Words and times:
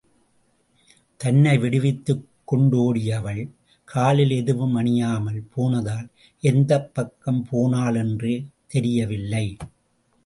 தன்னை 1.17 1.57
விடுவித்துக் 1.57 2.27
கொண்டு 2.45 2.77
ஓடிய 2.77 3.17
அவள், 3.17 3.49
காலில் 3.83 4.29
எதுவும் 4.29 4.77
அணியாமல் 4.77 5.43
போனதால் 5.55 6.07
எந்தப் 6.39 6.93
பக்கம் 6.93 7.47
போனாளென்றே 7.51 8.45
தெரியவில்லை. 8.67 9.57